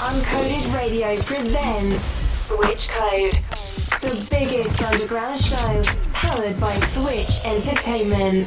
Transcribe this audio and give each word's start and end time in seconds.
Uncoded 0.00 0.72
Radio 0.74 1.16
presents 1.22 2.14
Switch 2.30 2.88
Code, 2.88 3.32
the 4.00 4.28
biggest 4.30 4.80
underground 4.80 5.40
show 5.40 5.82
powered 6.12 6.60
by 6.60 6.76
Switch 6.76 7.40
Entertainment. 7.44 8.46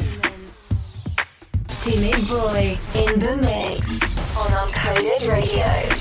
Timid 1.68 2.26
Boy 2.30 2.80
in 2.96 3.20
the 3.20 3.36
mix 3.36 4.02
on 4.38 4.50
Uncoded 4.50 5.30
Radio. 5.30 6.01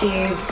achieve 0.00 0.47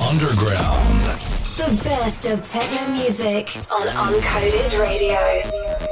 Underground. 0.00 1.02
The 1.56 1.80
best 1.84 2.26
of 2.26 2.42
techno 2.42 2.92
music 2.92 3.56
on 3.70 3.86
Uncoded 3.86 4.78
Radio. 4.80 5.91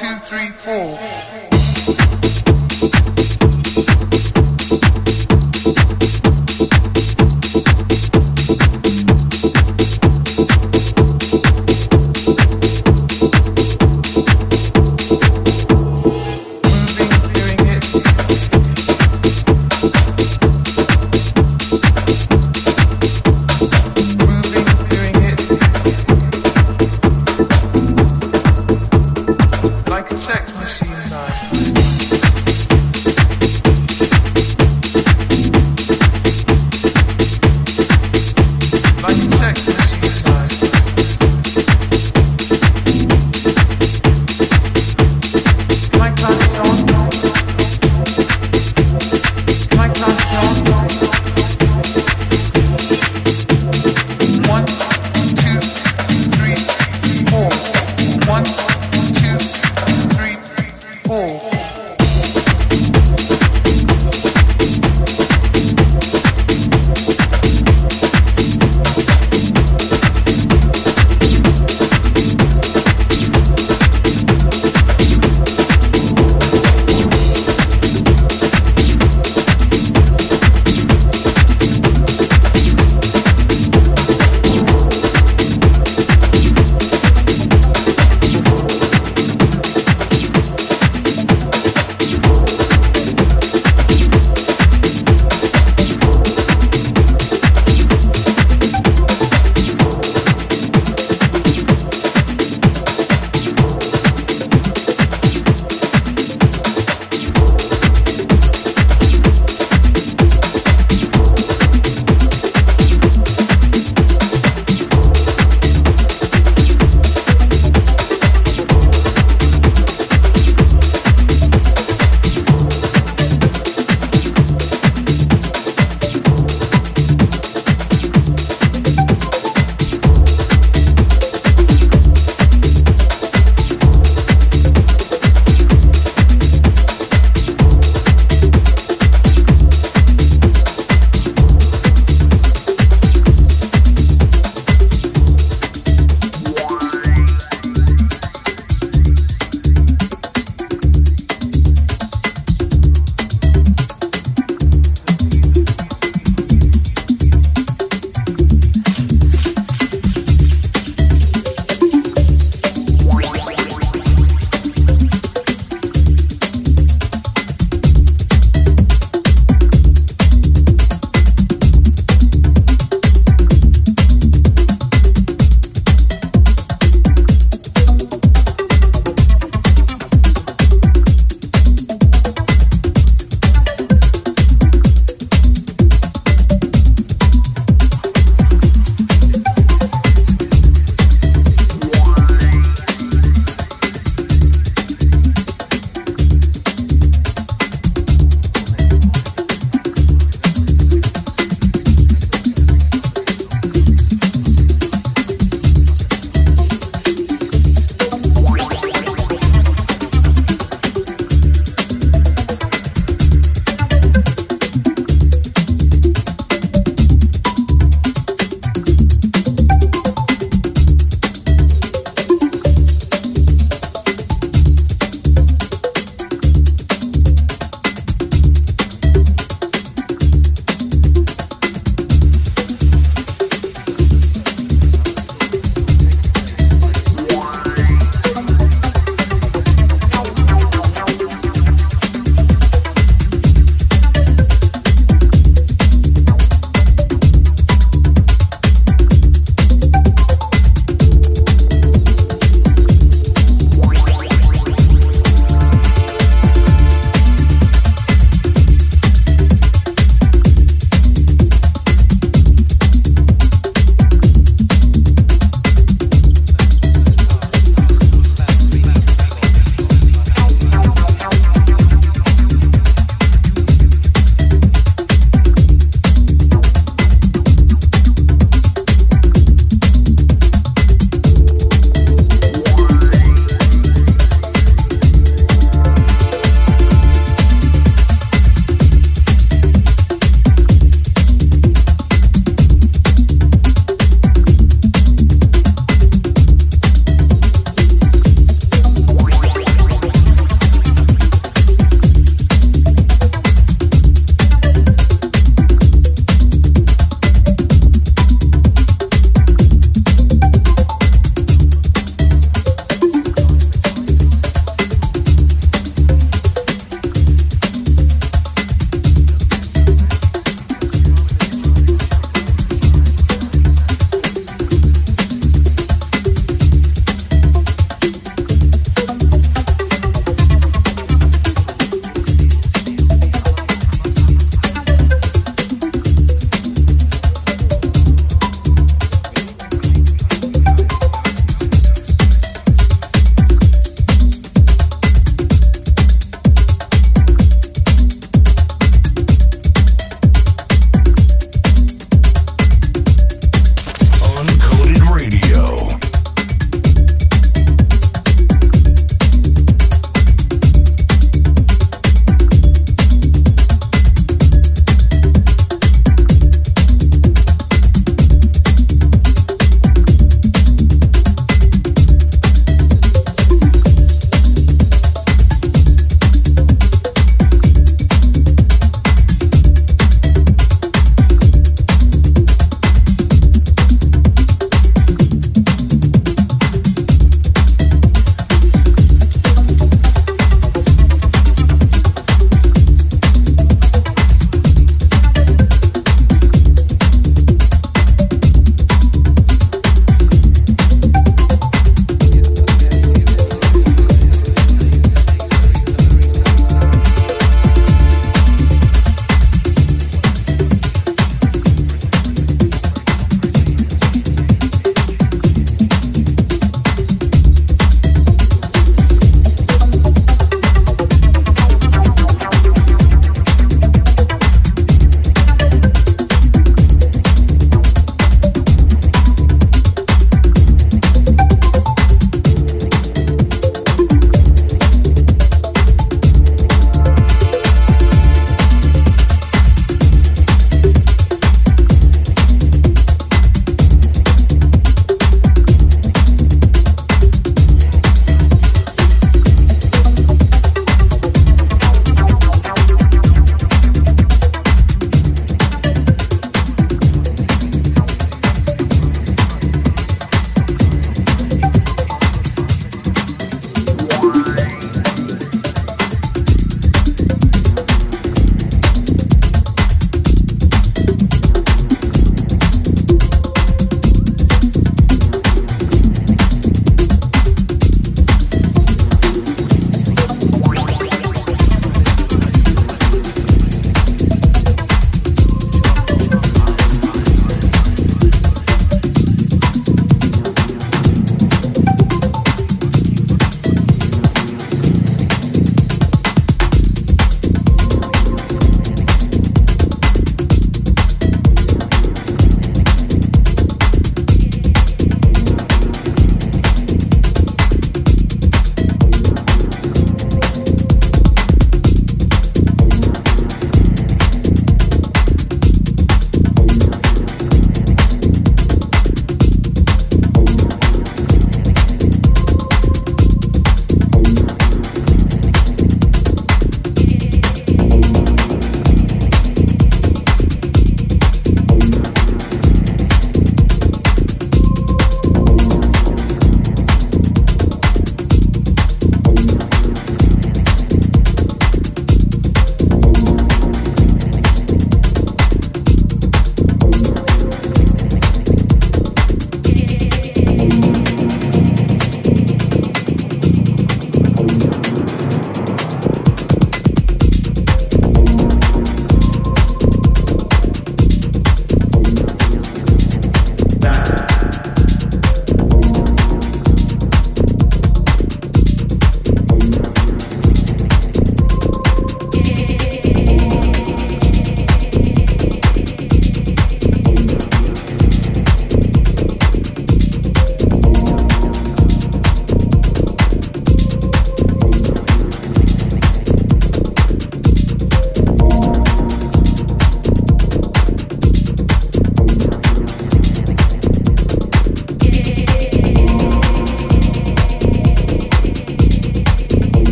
two, 0.00 0.06
three, 0.16 0.48
four. 0.48 1.39